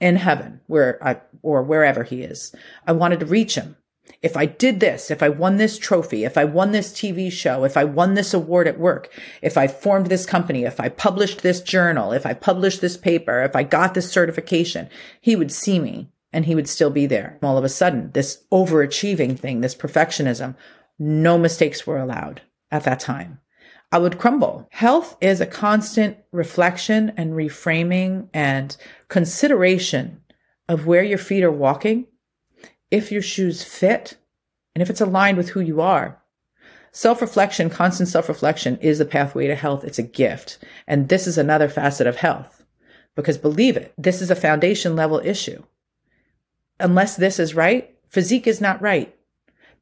in 0.00 0.16
heaven 0.16 0.60
where 0.66 0.98
I, 1.04 1.20
or 1.42 1.62
wherever 1.62 2.04
he 2.04 2.22
is. 2.22 2.54
I 2.86 2.92
wanted 2.92 3.20
to 3.20 3.26
reach 3.26 3.54
him. 3.54 3.76
If 4.20 4.36
I 4.36 4.46
did 4.46 4.80
this, 4.80 5.10
if 5.10 5.22
I 5.22 5.28
won 5.28 5.56
this 5.56 5.78
trophy, 5.78 6.24
if 6.24 6.36
I 6.36 6.44
won 6.44 6.72
this 6.72 6.92
TV 6.92 7.30
show, 7.30 7.64
if 7.64 7.76
I 7.76 7.84
won 7.84 8.14
this 8.14 8.34
award 8.34 8.66
at 8.66 8.78
work, 8.78 9.12
if 9.42 9.56
I 9.56 9.68
formed 9.68 10.06
this 10.06 10.26
company, 10.26 10.64
if 10.64 10.80
I 10.80 10.88
published 10.88 11.42
this 11.42 11.60
journal, 11.60 12.12
if 12.12 12.26
I 12.26 12.34
published 12.34 12.80
this 12.80 12.96
paper, 12.96 13.42
if 13.42 13.54
I 13.54 13.62
got 13.62 13.94
this 13.94 14.10
certification, 14.10 14.88
he 15.20 15.36
would 15.36 15.52
see 15.52 15.78
me 15.78 16.10
and 16.32 16.44
he 16.46 16.54
would 16.54 16.68
still 16.68 16.90
be 16.90 17.06
there. 17.06 17.38
All 17.42 17.58
of 17.58 17.64
a 17.64 17.68
sudden, 17.68 18.10
this 18.12 18.44
overachieving 18.52 19.38
thing, 19.38 19.60
this 19.60 19.74
perfectionism 19.74 20.54
No 20.98 21.38
mistakes 21.38 21.86
were 21.86 21.98
allowed 21.98 22.42
at 22.70 22.84
that 22.84 23.00
time. 23.00 23.40
I 23.90 23.98
would 23.98 24.18
crumble. 24.18 24.66
Health 24.70 25.16
is 25.20 25.40
a 25.40 25.46
constant 25.46 26.16
reflection 26.32 27.12
and 27.16 27.32
reframing 27.32 28.28
and 28.32 28.74
consideration 29.08 30.22
of 30.68 30.86
where 30.86 31.02
your 31.02 31.18
feet 31.18 31.44
are 31.44 31.52
walking, 31.52 32.06
if 32.90 33.12
your 33.12 33.20
shoes 33.20 33.62
fit, 33.62 34.16
and 34.74 34.80
if 34.80 34.88
it's 34.88 35.02
aligned 35.02 35.36
with 35.36 35.50
who 35.50 35.60
you 35.60 35.82
are. 35.82 36.22
Self 36.92 37.20
reflection, 37.20 37.68
constant 37.68 38.08
self 38.08 38.28
reflection 38.28 38.78
is 38.78 38.98
the 38.98 39.04
pathway 39.04 39.46
to 39.46 39.54
health. 39.54 39.84
It's 39.84 39.98
a 39.98 40.02
gift. 40.02 40.58
And 40.86 41.08
this 41.08 41.26
is 41.26 41.36
another 41.36 41.68
facet 41.68 42.06
of 42.06 42.16
health. 42.16 42.64
Because 43.14 43.36
believe 43.36 43.76
it, 43.76 43.92
this 43.98 44.22
is 44.22 44.30
a 44.30 44.36
foundation 44.36 44.96
level 44.96 45.20
issue. 45.22 45.62
Unless 46.80 47.16
this 47.16 47.38
is 47.38 47.54
right, 47.54 47.94
physique 48.08 48.46
is 48.46 48.60
not 48.60 48.82
right. 48.82 49.14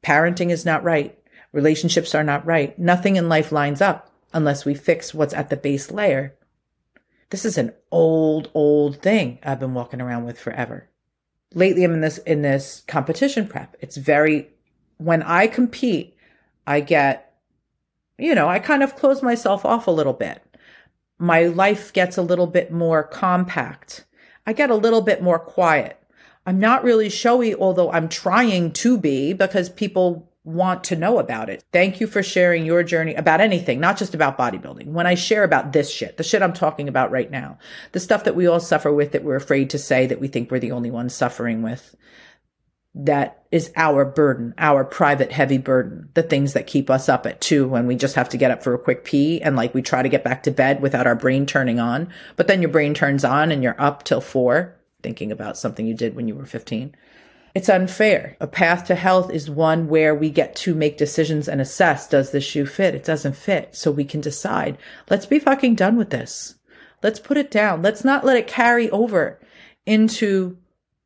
Parenting 0.02 0.50
is 0.50 0.64
not 0.64 0.84
right. 0.84 1.18
Relationships 1.52 2.14
are 2.14 2.24
not 2.24 2.46
right. 2.46 2.78
Nothing 2.78 3.16
in 3.16 3.28
life 3.28 3.52
lines 3.52 3.80
up 3.80 4.12
unless 4.32 4.64
we 4.64 4.74
fix 4.74 5.12
what's 5.12 5.34
at 5.34 5.50
the 5.50 5.56
base 5.56 5.90
layer. 5.90 6.36
This 7.30 7.44
is 7.44 7.58
an 7.58 7.72
old, 7.90 8.50
old 8.54 9.00
thing 9.02 9.38
I've 9.42 9.60
been 9.60 9.74
walking 9.74 10.00
around 10.00 10.24
with 10.24 10.38
forever. 10.38 10.88
Lately, 11.54 11.84
I'm 11.84 11.94
in 11.94 12.00
this, 12.00 12.18
in 12.18 12.42
this 12.42 12.82
competition 12.86 13.46
prep. 13.46 13.76
It's 13.80 13.96
very, 13.96 14.48
when 14.98 15.22
I 15.22 15.46
compete, 15.46 16.16
I 16.66 16.80
get, 16.80 17.34
you 18.18 18.34
know, 18.34 18.48
I 18.48 18.58
kind 18.58 18.82
of 18.82 18.96
close 18.96 19.22
myself 19.22 19.64
off 19.64 19.86
a 19.86 19.92
little 19.92 20.12
bit. 20.12 20.42
My 21.18 21.44
life 21.44 21.92
gets 21.92 22.16
a 22.16 22.22
little 22.22 22.46
bit 22.46 22.72
more 22.72 23.02
compact. 23.02 24.04
I 24.46 24.52
get 24.52 24.70
a 24.70 24.76
little 24.76 25.00
bit 25.00 25.22
more 25.22 25.38
quiet. 25.38 25.99
I'm 26.50 26.58
not 26.58 26.82
really 26.82 27.10
showy, 27.10 27.54
although 27.54 27.92
I'm 27.92 28.08
trying 28.08 28.72
to 28.72 28.98
be 28.98 29.34
because 29.34 29.68
people 29.68 30.28
want 30.42 30.82
to 30.82 30.96
know 30.96 31.20
about 31.20 31.48
it. 31.48 31.62
Thank 31.72 32.00
you 32.00 32.08
for 32.08 32.24
sharing 32.24 32.66
your 32.66 32.82
journey 32.82 33.14
about 33.14 33.40
anything, 33.40 33.78
not 33.78 33.96
just 33.96 34.14
about 34.14 34.36
bodybuilding. 34.36 34.86
When 34.86 35.06
I 35.06 35.14
share 35.14 35.44
about 35.44 35.72
this 35.72 35.92
shit, 35.92 36.16
the 36.16 36.24
shit 36.24 36.42
I'm 36.42 36.52
talking 36.52 36.88
about 36.88 37.12
right 37.12 37.30
now, 37.30 37.58
the 37.92 38.00
stuff 38.00 38.24
that 38.24 38.34
we 38.34 38.48
all 38.48 38.58
suffer 38.58 38.92
with 38.92 39.12
that 39.12 39.22
we're 39.22 39.36
afraid 39.36 39.70
to 39.70 39.78
say 39.78 40.08
that 40.08 40.20
we 40.20 40.26
think 40.26 40.50
we're 40.50 40.58
the 40.58 40.72
only 40.72 40.90
ones 40.90 41.14
suffering 41.14 41.62
with, 41.62 41.94
that 42.96 43.44
is 43.52 43.70
our 43.76 44.04
burden, 44.04 44.52
our 44.58 44.84
private 44.84 45.30
heavy 45.30 45.58
burden, 45.58 46.08
the 46.14 46.24
things 46.24 46.54
that 46.54 46.66
keep 46.66 46.90
us 46.90 47.08
up 47.08 47.26
at 47.26 47.40
two 47.40 47.68
when 47.68 47.86
we 47.86 47.94
just 47.94 48.16
have 48.16 48.30
to 48.30 48.36
get 48.36 48.50
up 48.50 48.64
for 48.64 48.74
a 48.74 48.78
quick 48.78 49.04
pee 49.04 49.40
and 49.40 49.54
like 49.54 49.72
we 49.72 49.82
try 49.82 50.02
to 50.02 50.08
get 50.08 50.24
back 50.24 50.42
to 50.42 50.50
bed 50.50 50.82
without 50.82 51.06
our 51.06 51.14
brain 51.14 51.46
turning 51.46 51.78
on. 51.78 52.12
But 52.34 52.48
then 52.48 52.60
your 52.60 52.72
brain 52.72 52.92
turns 52.92 53.24
on 53.24 53.52
and 53.52 53.62
you're 53.62 53.80
up 53.80 54.02
till 54.02 54.20
four 54.20 54.79
thinking 55.02 55.32
about 55.32 55.58
something 55.58 55.86
you 55.86 55.94
did 55.94 56.14
when 56.14 56.28
you 56.28 56.34
were 56.34 56.46
15. 56.46 56.94
It's 57.54 57.68
unfair. 57.68 58.36
A 58.40 58.46
path 58.46 58.84
to 58.86 58.94
health 58.94 59.30
is 59.30 59.50
one 59.50 59.88
where 59.88 60.14
we 60.14 60.30
get 60.30 60.54
to 60.56 60.74
make 60.74 60.96
decisions 60.96 61.48
and 61.48 61.60
assess 61.60 62.08
does 62.08 62.30
this 62.30 62.44
shoe 62.44 62.66
fit? 62.66 62.94
It 62.94 63.04
doesn't 63.04 63.34
fit. 63.34 63.74
So 63.74 63.90
we 63.90 64.04
can 64.04 64.20
decide, 64.20 64.78
let's 65.08 65.26
be 65.26 65.38
fucking 65.38 65.74
done 65.74 65.96
with 65.96 66.10
this. 66.10 66.54
Let's 67.02 67.18
put 67.18 67.36
it 67.36 67.50
down. 67.50 67.82
Let's 67.82 68.04
not 68.04 68.24
let 68.24 68.36
it 68.36 68.46
carry 68.46 68.88
over 68.90 69.40
into 69.84 70.58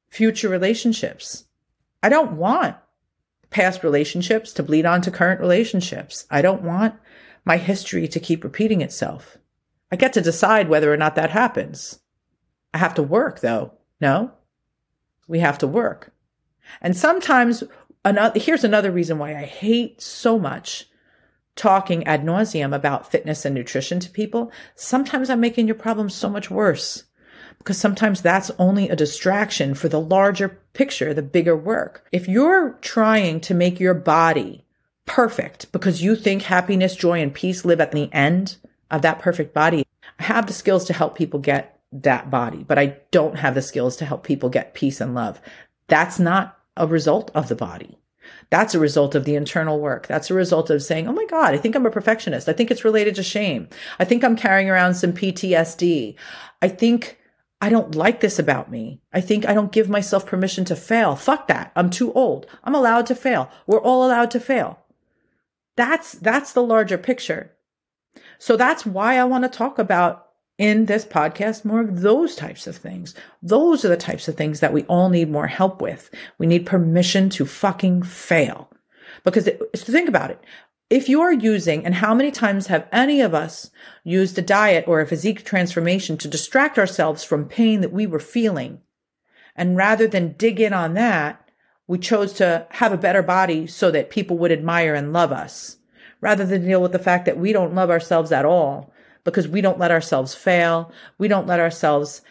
future 0.08 0.48
relationships. 0.48 1.44
I 2.02 2.08
don't 2.08 2.32
want 2.32 2.76
past 3.50 3.82
relationships 3.82 4.52
to 4.52 4.62
bleed 4.62 4.84
on 4.84 5.00
to 5.02 5.10
current 5.10 5.40
relationships. 5.40 6.26
I 6.30 6.42
don't 6.42 6.62
want 6.62 6.94
my 7.44 7.56
history 7.56 8.08
to 8.08 8.20
keep 8.20 8.44
repeating 8.44 8.80
itself. 8.80 9.38
I 9.90 9.96
get 9.96 10.12
to 10.14 10.20
decide 10.20 10.68
whether 10.68 10.92
or 10.92 10.96
not 10.96 11.14
that 11.14 11.30
happens. 11.30 12.00
I 12.74 12.78
have 12.78 12.94
to 12.94 13.02
work 13.02 13.40
though. 13.40 13.72
No, 14.00 14.32
we 15.28 15.40
have 15.40 15.58
to 15.58 15.66
work. 15.66 16.12
And 16.80 16.96
sometimes 16.96 17.64
another, 18.04 18.38
here's 18.38 18.64
another 18.64 18.90
reason 18.90 19.18
why 19.18 19.36
I 19.36 19.44
hate 19.44 20.00
so 20.00 20.38
much 20.38 20.88
talking 21.56 22.06
ad 22.06 22.24
nauseum 22.24 22.74
about 22.74 23.10
fitness 23.10 23.44
and 23.44 23.54
nutrition 23.54 24.00
to 24.00 24.10
people. 24.10 24.50
Sometimes 24.74 25.30
I'm 25.30 25.40
making 25.40 25.66
your 25.66 25.76
problem 25.76 26.10
so 26.10 26.28
much 26.28 26.50
worse 26.50 27.04
because 27.58 27.78
sometimes 27.78 28.20
that's 28.20 28.50
only 28.58 28.88
a 28.88 28.96
distraction 28.96 29.74
for 29.74 29.88
the 29.88 30.00
larger 30.00 30.60
picture, 30.72 31.14
the 31.14 31.22
bigger 31.22 31.56
work. 31.56 32.06
If 32.12 32.28
you're 32.28 32.72
trying 32.80 33.40
to 33.42 33.54
make 33.54 33.78
your 33.80 33.94
body 33.94 34.64
perfect 35.06 35.70
because 35.72 36.02
you 36.02 36.16
think 36.16 36.42
happiness, 36.42 36.96
joy, 36.96 37.20
and 37.20 37.32
peace 37.32 37.64
live 37.64 37.80
at 37.80 37.92
the 37.92 38.12
end 38.12 38.56
of 38.90 39.02
that 39.02 39.20
perfect 39.20 39.54
body, 39.54 39.86
I 40.18 40.24
have 40.24 40.46
the 40.46 40.52
skills 40.52 40.84
to 40.86 40.92
help 40.92 41.16
people 41.16 41.40
get 41.40 41.73
that 42.02 42.30
body, 42.30 42.64
but 42.66 42.78
I 42.78 42.98
don't 43.10 43.38
have 43.38 43.54
the 43.54 43.62
skills 43.62 43.96
to 43.96 44.04
help 44.04 44.24
people 44.24 44.48
get 44.48 44.74
peace 44.74 45.00
and 45.00 45.14
love. 45.14 45.40
That's 45.86 46.18
not 46.18 46.58
a 46.76 46.86
result 46.86 47.30
of 47.34 47.48
the 47.48 47.54
body. 47.54 47.98
That's 48.50 48.74
a 48.74 48.80
result 48.80 49.14
of 49.14 49.24
the 49.24 49.36
internal 49.36 49.80
work. 49.80 50.06
That's 50.06 50.30
a 50.30 50.34
result 50.34 50.70
of 50.70 50.82
saying, 50.82 51.08
Oh 51.08 51.12
my 51.12 51.26
God, 51.26 51.54
I 51.54 51.58
think 51.58 51.74
I'm 51.74 51.86
a 51.86 51.90
perfectionist. 51.90 52.48
I 52.48 52.52
think 52.52 52.70
it's 52.70 52.84
related 52.84 53.14
to 53.16 53.22
shame. 53.22 53.68
I 53.98 54.04
think 54.04 54.24
I'm 54.24 54.36
carrying 54.36 54.68
around 54.68 54.94
some 54.94 55.12
PTSD. 55.12 56.16
I 56.60 56.68
think 56.68 57.18
I 57.60 57.68
don't 57.68 57.94
like 57.94 58.20
this 58.20 58.38
about 58.38 58.70
me. 58.70 59.00
I 59.12 59.20
think 59.20 59.46
I 59.46 59.54
don't 59.54 59.72
give 59.72 59.88
myself 59.88 60.26
permission 60.26 60.64
to 60.66 60.76
fail. 60.76 61.16
Fuck 61.16 61.48
that. 61.48 61.72
I'm 61.76 61.90
too 61.90 62.12
old. 62.12 62.46
I'm 62.64 62.74
allowed 62.74 63.06
to 63.06 63.14
fail. 63.14 63.50
We're 63.66 63.80
all 63.80 64.06
allowed 64.06 64.30
to 64.32 64.40
fail. 64.40 64.80
That's, 65.76 66.12
that's 66.12 66.52
the 66.52 66.62
larger 66.62 66.98
picture. 66.98 67.52
So 68.38 68.56
that's 68.56 68.84
why 68.84 69.18
I 69.18 69.24
want 69.24 69.44
to 69.44 69.48
talk 69.48 69.78
about 69.78 70.23
in 70.58 70.86
this 70.86 71.04
podcast 71.04 71.64
more 71.64 71.80
of 71.80 72.00
those 72.00 72.36
types 72.36 72.66
of 72.66 72.76
things. 72.76 73.14
Those 73.42 73.84
are 73.84 73.88
the 73.88 73.96
types 73.96 74.28
of 74.28 74.36
things 74.36 74.60
that 74.60 74.72
we 74.72 74.84
all 74.84 75.08
need 75.08 75.30
more 75.30 75.48
help 75.48 75.80
with. 75.82 76.10
We 76.38 76.46
need 76.46 76.66
permission 76.66 77.28
to 77.30 77.44
fucking 77.44 78.04
fail. 78.04 78.70
Because 79.24 79.46
it, 79.46 79.60
think 79.74 80.08
about 80.08 80.30
it 80.30 80.42
if 80.90 81.08
you 81.08 81.22
are 81.22 81.32
using, 81.32 81.84
and 81.84 81.94
how 81.94 82.14
many 82.14 82.30
times 82.30 82.66
have 82.66 82.86
any 82.92 83.20
of 83.20 83.34
us 83.34 83.70
used 84.04 84.38
a 84.38 84.42
diet 84.42 84.84
or 84.86 85.00
a 85.00 85.06
physique 85.06 85.44
transformation 85.44 86.16
to 86.18 86.28
distract 86.28 86.78
ourselves 86.78 87.24
from 87.24 87.48
pain 87.48 87.80
that 87.80 87.92
we 87.92 88.06
were 88.06 88.20
feeling? 88.20 88.80
And 89.56 89.76
rather 89.76 90.06
than 90.06 90.34
dig 90.34 90.60
in 90.60 90.72
on 90.72 90.94
that, 90.94 91.48
we 91.86 91.98
chose 91.98 92.32
to 92.34 92.66
have 92.70 92.92
a 92.92 92.98
better 92.98 93.22
body 93.22 93.66
so 93.66 93.90
that 93.90 94.10
people 94.10 94.38
would 94.38 94.52
admire 94.52 94.94
and 94.94 95.12
love 95.12 95.32
us, 95.32 95.78
rather 96.20 96.44
than 96.44 96.64
deal 96.64 96.82
with 96.82 96.92
the 96.92 96.98
fact 96.98 97.24
that 97.24 97.38
we 97.38 97.52
don't 97.52 97.74
love 97.74 97.90
ourselves 97.90 98.30
at 98.30 98.44
all 98.44 98.92
because 99.24 99.48
we 99.48 99.60
don't 99.60 99.78
let 99.78 99.90
ourselves 99.90 100.34
fail. 100.34 100.92
We 101.18 101.28
don't 101.28 101.46
let 101.46 101.60
ourselves 101.60 102.22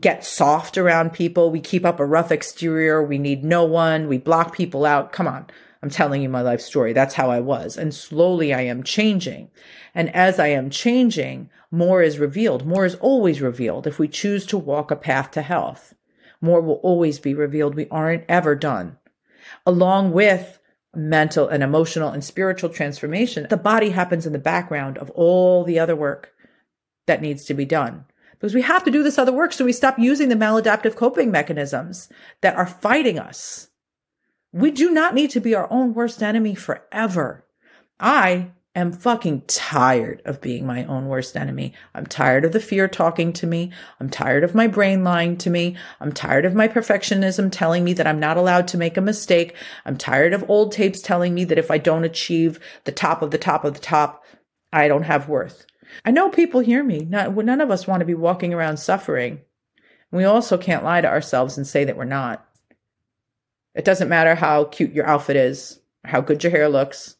get 0.00 0.24
soft 0.24 0.78
around 0.78 1.12
people. 1.12 1.50
We 1.50 1.60
keep 1.60 1.84
up 1.84 2.00
a 2.00 2.06
rough 2.06 2.30
exterior. 2.30 3.02
We 3.02 3.18
need 3.18 3.44
no 3.44 3.64
one. 3.64 4.08
We 4.08 4.18
block 4.18 4.54
people 4.54 4.86
out. 4.86 5.12
Come 5.12 5.26
on. 5.26 5.46
I'm 5.82 5.90
telling 5.90 6.22
you 6.22 6.28
my 6.28 6.40
life 6.40 6.60
story. 6.60 6.92
That's 6.92 7.14
how 7.14 7.30
I 7.30 7.40
was. 7.40 7.76
And 7.76 7.94
slowly 7.94 8.52
I 8.52 8.62
am 8.62 8.82
changing. 8.82 9.50
And 9.94 10.14
as 10.14 10.38
I 10.38 10.48
am 10.48 10.70
changing, 10.70 11.50
more 11.70 12.02
is 12.02 12.18
revealed. 12.18 12.66
More 12.66 12.84
is 12.84 12.96
always 12.96 13.40
revealed 13.40 13.86
if 13.86 13.98
we 13.98 14.08
choose 14.08 14.46
to 14.46 14.58
walk 14.58 14.90
a 14.90 14.96
path 14.96 15.30
to 15.32 15.42
health. 15.42 15.94
More 16.40 16.60
will 16.60 16.80
always 16.82 17.18
be 17.18 17.34
revealed. 17.34 17.74
We 17.74 17.88
aren't 17.90 18.24
ever 18.28 18.54
done. 18.54 18.98
Along 19.66 20.12
with 20.12 20.57
mental 20.94 21.48
and 21.48 21.62
emotional 21.62 22.10
and 22.10 22.24
spiritual 22.24 22.70
transformation, 22.70 23.46
the 23.50 23.56
body 23.56 23.90
happens 23.90 24.26
in 24.26 24.32
the 24.32 24.38
background 24.38 24.98
of 24.98 25.10
all 25.10 25.64
the 25.64 25.78
other 25.78 25.96
work 25.96 26.32
that 27.06 27.22
needs 27.22 27.44
to 27.44 27.54
be 27.54 27.64
done. 27.64 28.04
Because 28.32 28.54
we 28.54 28.62
have 28.62 28.84
to 28.84 28.90
do 28.90 29.02
this 29.02 29.18
other 29.18 29.32
work 29.32 29.52
so 29.52 29.64
we 29.64 29.72
stop 29.72 29.98
using 29.98 30.28
the 30.28 30.36
maladaptive 30.36 30.94
coping 30.94 31.30
mechanisms 31.30 32.08
that 32.40 32.54
are 32.54 32.66
fighting 32.66 33.18
us 33.18 33.68
we 34.52 34.70
do 34.70 34.90
not 34.90 35.14
need 35.14 35.30
to 35.30 35.40
be 35.40 35.54
our 35.54 35.70
own 35.70 35.94
worst 35.94 36.22
enemy 36.22 36.54
forever. 36.54 37.44
I 38.00 38.52
am 38.78 38.92
fucking 38.92 39.42
tired 39.46 40.22
of 40.24 40.40
being 40.40 40.66
my 40.66 40.84
own 40.84 41.06
worst 41.06 41.36
enemy. 41.36 41.74
I'm 41.94 42.06
tired 42.06 42.44
of 42.44 42.52
the 42.52 42.60
fear 42.60 42.88
talking 42.88 43.32
to 43.34 43.46
me. 43.46 43.72
I'm 44.00 44.10
tired 44.10 44.44
of 44.44 44.54
my 44.54 44.66
brain 44.66 45.04
lying 45.04 45.36
to 45.38 45.50
me. 45.50 45.76
I'm 46.00 46.12
tired 46.12 46.44
of 46.44 46.54
my 46.54 46.68
perfectionism 46.68 47.50
telling 47.52 47.84
me 47.84 47.92
that 47.94 48.06
I'm 48.06 48.20
not 48.20 48.36
allowed 48.36 48.68
to 48.68 48.78
make 48.78 48.96
a 48.96 49.02
mistake. 49.02 49.54
I'm 49.84 49.96
tired 49.96 50.32
of 50.32 50.48
old 50.48 50.72
tapes 50.72 51.00
telling 51.00 51.34
me 51.34 51.44
that 51.44 51.58
if 51.58 51.70
I 51.70 51.78
don't 51.78 52.04
achieve 52.04 52.58
the 52.84 52.92
top 52.92 53.22
of 53.22 53.30
the 53.30 53.38
top 53.38 53.64
of 53.64 53.74
the 53.74 53.80
top, 53.80 54.24
I 54.72 54.88
don't 54.88 55.02
have 55.02 55.28
worth. 55.28 55.66
I 56.04 56.10
know 56.10 56.28
people 56.28 56.60
hear 56.60 56.82
me. 56.82 57.00
none 57.04 57.60
of 57.60 57.70
us 57.70 57.86
want 57.86 58.00
to 58.00 58.06
be 58.06 58.14
walking 58.14 58.54
around 58.54 58.78
suffering. 58.78 59.40
We 60.10 60.24
also 60.24 60.56
can't 60.56 60.84
lie 60.84 61.00
to 61.00 61.08
ourselves 61.08 61.56
and 61.56 61.66
say 61.66 61.84
that 61.84 61.96
we're 61.96 62.04
not. 62.04 62.46
It 63.74 63.84
doesn't 63.84 64.08
matter 64.08 64.34
how 64.34 64.64
cute 64.64 64.92
your 64.92 65.06
outfit 65.06 65.36
is, 65.36 65.80
how 66.04 66.20
good 66.20 66.42
your 66.42 66.50
hair 66.50 66.68
looks. 66.68 67.16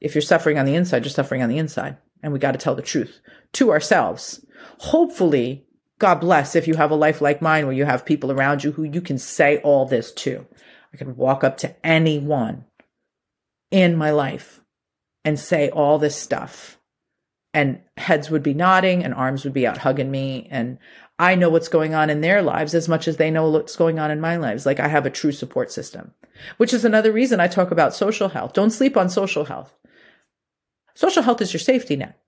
If 0.00 0.14
you're 0.14 0.22
suffering 0.22 0.58
on 0.58 0.66
the 0.66 0.74
inside, 0.74 1.04
you're 1.04 1.10
suffering 1.10 1.42
on 1.42 1.48
the 1.48 1.58
inside. 1.58 1.96
And 2.22 2.32
we 2.32 2.38
got 2.38 2.52
to 2.52 2.58
tell 2.58 2.74
the 2.74 2.82
truth 2.82 3.20
to 3.54 3.70
ourselves. 3.70 4.44
Hopefully, 4.78 5.66
God 5.98 6.16
bless 6.16 6.54
if 6.54 6.68
you 6.68 6.74
have 6.74 6.90
a 6.90 6.96
life 6.96 7.20
like 7.20 7.42
mine 7.42 7.66
where 7.66 7.74
you 7.74 7.84
have 7.84 8.06
people 8.06 8.30
around 8.30 8.64
you 8.64 8.72
who 8.72 8.84
you 8.84 9.00
can 9.00 9.18
say 9.18 9.58
all 9.58 9.86
this 9.86 10.12
to. 10.12 10.46
I 10.92 10.96
can 10.96 11.16
walk 11.16 11.44
up 11.44 11.56
to 11.58 11.74
anyone 11.86 12.64
in 13.70 13.96
my 13.96 14.10
life 14.10 14.60
and 15.24 15.38
say 15.38 15.68
all 15.70 15.98
this 15.98 16.16
stuff. 16.16 16.78
And 17.52 17.80
heads 17.96 18.30
would 18.30 18.42
be 18.42 18.54
nodding 18.54 19.04
and 19.04 19.14
arms 19.14 19.44
would 19.44 19.52
be 19.52 19.66
out 19.66 19.78
hugging 19.78 20.10
me. 20.10 20.48
And 20.50 20.78
I 21.18 21.34
know 21.34 21.50
what's 21.50 21.68
going 21.68 21.94
on 21.94 22.10
in 22.10 22.20
their 22.20 22.42
lives 22.42 22.74
as 22.74 22.88
much 22.88 23.08
as 23.08 23.16
they 23.16 23.30
know 23.30 23.50
what's 23.50 23.74
going 23.74 23.98
on 23.98 24.10
in 24.10 24.20
my 24.20 24.36
lives. 24.36 24.64
Like 24.64 24.78
I 24.78 24.88
have 24.88 25.06
a 25.06 25.10
true 25.10 25.32
support 25.32 25.72
system, 25.72 26.12
which 26.58 26.72
is 26.72 26.84
another 26.84 27.10
reason 27.10 27.40
I 27.40 27.48
talk 27.48 27.70
about 27.70 27.94
social 27.94 28.28
health. 28.28 28.52
Don't 28.52 28.70
sleep 28.70 28.96
on 28.96 29.10
social 29.10 29.44
health. 29.44 29.74
Social 30.98 31.22
health 31.22 31.40
is 31.40 31.52
your 31.52 31.60
safety 31.60 31.94
net. 31.94 32.18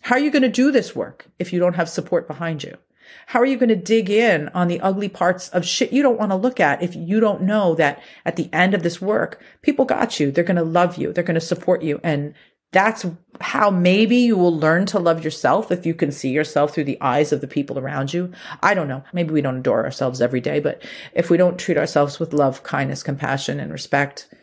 How 0.00 0.14
are 0.14 0.18
you 0.18 0.30
going 0.30 0.40
to 0.40 0.48
do 0.48 0.72
this 0.72 0.96
work 0.96 1.26
if 1.38 1.52
you 1.52 1.60
don't 1.60 1.76
have 1.76 1.90
support 1.90 2.26
behind 2.26 2.64
you? 2.64 2.78
How 3.26 3.40
are 3.40 3.44
you 3.44 3.58
going 3.58 3.68
to 3.68 3.76
dig 3.76 4.08
in 4.08 4.48
on 4.54 4.68
the 4.68 4.80
ugly 4.80 5.10
parts 5.10 5.50
of 5.50 5.66
shit 5.66 5.92
you 5.92 6.02
don't 6.02 6.18
want 6.18 6.30
to 6.30 6.36
look 6.36 6.60
at 6.60 6.82
if 6.82 6.96
you 6.96 7.20
don't 7.20 7.42
know 7.42 7.74
that 7.74 8.02
at 8.24 8.36
the 8.36 8.48
end 8.54 8.72
of 8.72 8.82
this 8.82 9.02
work, 9.02 9.38
people 9.60 9.84
got 9.84 10.18
you. 10.18 10.30
They're 10.30 10.44
going 10.44 10.56
to 10.56 10.62
love 10.62 10.96
you. 10.96 11.12
They're 11.12 11.22
going 11.22 11.34
to 11.34 11.42
support 11.42 11.82
you. 11.82 12.00
And 12.02 12.32
that's 12.72 13.04
how 13.42 13.68
maybe 13.68 14.16
you 14.16 14.38
will 14.38 14.58
learn 14.58 14.86
to 14.86 14.98
love 14.98 15.22
yourself 15.22 15.70
if 15.70 15.84
you 15.84 15.92
can 15.92 16.10
see 16.10 16.30
yourself 16.30 16.72
through 16.72 16.84
the 16.84 17.02
eyes 17.02 17.34
of 17.34 17.42
the 17.42 17.46
people 17.46 17.78
around 17.78 18.14
you. 18.14 18.32
I 18.62 18.72
don't 18.72 18.88
know. 18.88 19.04
Maybe 19.12 19.34
we 19.34 19.42
don't 19.42 19.58
adore 19.58 19.84
ourselves 19.84 20.22
every 20.22 20.40
day, 20.40 20.58
but 20.58 20.82
if 21.12 21.28
we 21.28 21.36
don't 21.36 21.60
treat 21.60 21.76
ourselves 21.76 22.18
with 22.18 22.32
love, 22.32 22.62
kindness, 22.62 23.02
compassion, 23.02 23.60
and 23.60 23.70
respect, 23.70 24.34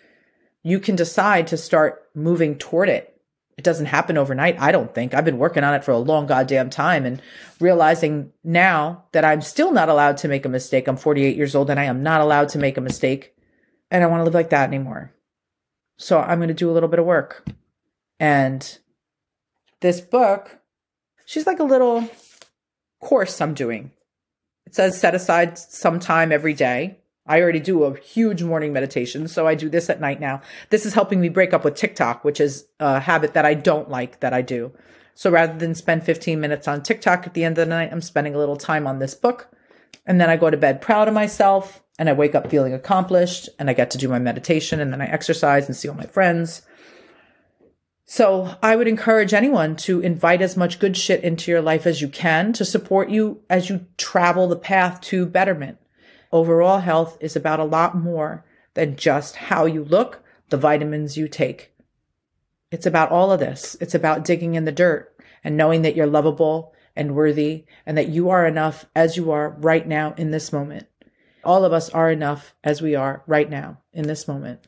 you 0.61 0.79
can 0.79 0.95
decide 0.95 1.47
to 1.47 1.57
start 1.57 2.07
moving 2.13 2.55
toward 2.55 2.87
it 2.87 3.11
it 3.61 3.63
doesn't 3.63 3.85
happen 3.85 4.17
overnight. 4.17 4.59
I 4.59 4.71
don't 4.71 4.91
think. 4.91 5.13
I've 5.13 5.23
been 5.23 5.37
working 5.37 5.63
on 5.63 5.75
it 5.75 5.83
for 5.83 5.91
a 5.91 5.99
long 5.99 6.25
goddamn 6.25 6.71
time 6.71 7.05
and 7.05 7.21
realizing 7.59 8.31
now 8.43 9.03
that 9.11 9.23
I'm 9.23 9.43
still 9.43 9.71
not 9.71 9.87
allowed 9.87 10.17
to 10.17 10.27
make 10.27 10.47
a 10.47 10.49
mistake. 10.49 10.87
I'm 10.87 10.97
48 10.97 11.37
years 11.37 11.53
old 11.53 11.69
and 11.69 11.79
I 11.79 11.83
am 11.83 12.01
not 12.01 12.21
allowed 12.21 12.49
to 12.49 12.57
make 12.57 12.77
a 12.77 12.81
mistake. 12.81 13.35
And 13.91 14.03
I 14.03 14.07
want 14.07 14.21
to 14.21 14.23
live 14.23 14.33
like 14.33 14.49
that 14.49 14.67
anymore. 14.67 15.13
So 15.97 16.19
I'm 16.19 16.39
going 16.39 16.47
to 16.47 16.55
do 16.55 16.71
a 16.71 16.73
little 16.73 16.89
bit 16.89 16.97
of 16.97 17.05
work. 17.05 17.47
And 18.19 18.79
this 19.81 20.01
book, 20.01 20.57
she's 21.27 21.45
like 21.45 21.59
a 21.59 21.63
little 21.63 22.09
course 22.99 23.39
I'm 23.41 23.53
doing. 23.53 23.91
It 24.65 24.73
says 24.73 24.99
set 24.99 25.13
aside 25.13 25.59
some 25.59 25.99
time 25.99 26.31
every 26.31 26.55
day 26.55 26.97
I 27.31 27.41
already 27.41 27.61
do 27.61 27.85
a 27.85 27.97
huge 27.97 28.43
morning 28.43 28.73
meditation, 28.73 29.29
so 29.29 29.47
I 29.47 29.55
do 29.55 29.69
this 29.69 29.89
at 29.89 30.01
night 30.01 30.19
now. 30.19 30.41
This 30.69 30.85
is 30.85 30.93
helping 30.93 31.21
me 31.21 31.29
break 31.29 31.53
up 31.53 31.63
with 31.63 31.75
TikTok, 31.75 32.25
which 32.25 32.41
is 32.41 32.65
a 32.81 32.99
habit 32.99 33.35
that 33.35 33.45
I 33.45 33.53
don't 33.53 33.89
like 33.89 34.19
that 34.19 34.33
I 34.33 34.41
do. 34.41 34.73
So 35.15 35.31
rather 35.31 35.57
than 35.57 35.73
spend 35.73 36.03
15 36.03 36.41
minutes 36.41 36.67
on 36.67 36.83
TikTok 36.83 37.25
at 37.25 37.33
the 37.33 37.45
end 37.45 37.57
of 37.57 37.65
the 37.65 37.73
night, 37.73 37.89
I'm 37.89 38.01
spending 38.01 38.35
a 38.35 38.37
little 38.37 38.57
time 38.57 38.85
on 38.85 38.99
this 38.99 39.15
book. 39.15 39.47
And 40.05 40.19
then 40.19 40.29
I 40.29 40.35
go 40.35 40.49
to 40.49 40.57
bed 40.57 40.81
proud 40.81 41.07
of 41.07 41.13
myself 41.13 41.81
and 41.97 42.09
I 42.09 42.13
wake 42.13 42.35
up 42.35 42.49
feeling 42.49 42.73
accomplished 42.73 43.47
and 43.57 43.69
I 43.69 43.73
get 43.73 43.91
to 43.91 43.97
do 43.97 44.09
my 44.09 44.19
meditation 44.19 44.81
and 44.81 44.91
then 44.91 45.01
I 45.01 45.05
exercise 45.05 45.67
and 45.67 45.75
see 45.75 45.87
all 45.87 45.95
my 45.95 46.07
friends. 46.07 46.63
So 48.05 48.57
I 48.61 48.75
would 48.75 48.89
encourage 48.89 49.33
anyone 49.33 49.77
to 49.77 50.01
invite 50.01 50.41
as 50.41 50.57
much 50.57 50.79
good 50.79 50.97
shit 50.97 51.23
into 51.23 51.49
your 51.49 51.61
life 51.61 51.87
as 51.87 52.01
you 52.01 52.09
can 52.09 52.51
to 52.53 52.65
support 52.65 53.09
you 53.09 53.39
as 53.49 53.69
you 53.69 53.85
travel 53.95 54.49
the 54.49 54.57
path 54.57 54.99
to 55.01 55.25
betterment. 55.25 55.77
Overall 56.31 56.79
health 56.79 57.17
is 57.19 57.35
about 57.35 57.59
a 57.59 57.65
lot 57.65 57.95
more 57.95 58.45
than 58.73 58.95
just 58.95 59.35
how 59.35 59.65
you 59.65 59.83
look, 59.83 60.23
the 60.49 60.57
vitamins 60.57 61.17
you 61.17 61.27
take. 61.27 61.73
It's 62.71 62.85
about 62.85 63.11
all 63.11 63.31
of 63.31 63.39
this. 63.39 63.75
It's 63.81 63.95
about 63.95 64.23
digging 64.23 64.55
in 64.55 64.65
the 64.65 64.71
dirt 64.71 65.13
and 65.43 65.57
knowing 65.57 65.81
that 65.81 65.95
you're 65.95 66.07
lovable 66.07 66.73
and 66.95 67.15
worthy 67.15 67.65
and 67.85 67.97
that 67.97 68.09
you 68.09 68.29
are 68.29 68.45
enough 68.45 68.85
as 68.95 69.17
you 69.17 69.31
are 69.31 69.49
right 69.59 69.87
now 69.87 70.13
in 70.17 70.31
this 70.31 70.53
moment. 70.53 70.87
All 71.43 71.65
of 71.65 71.73
us 71.73 71.89
are 71.89 72.11
enough 72.11 72.55
as 72.63 72.81
we 72.81 72.95
are 72.95 73.23
right 73.27 73.49
now 73.49 73.79
in 73.91 74.07
this 74.07 74.27
moment. 74.27 74.67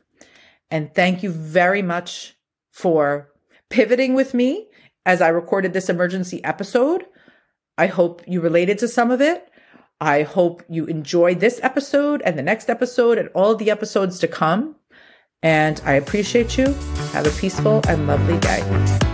And 0.69 0.93
thank 0.93 1.23
you 1.23 1.29
very 1.29 1.81
much 1.81 2.35
for 2.71 3.29
pivoting 3.69 4.15
with 4.15 4.33
me 4.33 4.67
as 5.05 5.21
I 5.21 5.27
recorded 5.29 5.73
this 5.73 5.89
emergency 5.89 6.43
episode. 6.43 7.05
I 7.77 7.87
hope 7.87 8.23
you 8.27 8.41
related 8.41 8.79
to 8.79 8.87
some 8.87 9.11
of 9.11 9.21
it. 9.21 9.47
I 10.03 10.23
hope 10.23 10.63
you 10.67 10.85
enjoy 10.85 11.35
this 11.35 11.61
episode 11.63 12.21
and 12.23 12.37
the 12.37 12.43
next 12.43 12.69
episode 12.69 13.17
and 13.17 13.29
all 13.33 13.55
the 13.55 13.71
episodes 13.71 14.19
to 14.19 14.27
come. 14.27 14.75
And 15.41 15.81
I 15.85 15.93
appreciate 15.93 16.57
you. 16.57 16.73
Have 17.13 17.25
a 17.25 17.31
peaceful 17.39 17.79
and 17.87 18.05
lovely 18.05 18.37
day. 18.39 19.12